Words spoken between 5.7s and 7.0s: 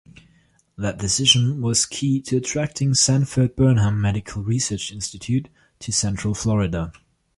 to Central Florida.